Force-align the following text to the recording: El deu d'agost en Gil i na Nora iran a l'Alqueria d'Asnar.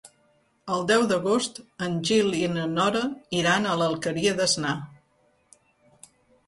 El 0.75 0.85
deu 0.91 1.03
d'agost 1.11 1.59
en 1.89 1.99
Gil 2.11 2.33
i 2.39 2.41
na 2.55 2.65
Nora 2.73 3.05
iran 3.43 3.69
a 3.69 3.77
l'Alqueria 3.83 4.35
d'Asnar. 4.43 4.77